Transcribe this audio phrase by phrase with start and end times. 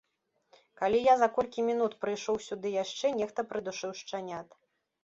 [0.81, 4.47] Калі я за колькі мінут прыйшоў сюды яшчэ, нехта прыдушыў шчанят.